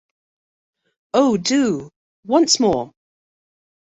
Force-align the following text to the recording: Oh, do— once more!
Oh, 1.13 1.37
do— 1.37 1.91
once 2.33 2.59
more! 2.59 2.91